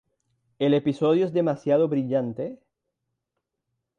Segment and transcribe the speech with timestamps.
[0.57, 2.57] El episodio es demasiado brillante.